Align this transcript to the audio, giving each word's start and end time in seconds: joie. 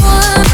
joie. 0.00 0.51